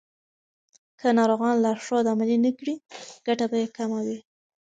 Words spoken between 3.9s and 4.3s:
وي.